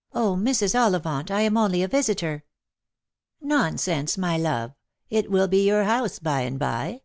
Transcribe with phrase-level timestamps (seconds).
[0.12, 0.74] "0, Mrs.
[0.76, 2.42] Ollivant, I am only a visitor.""
[3.56, 4.72] Nonsense, my love;
[5.08, 7.02] it will be your house by and by.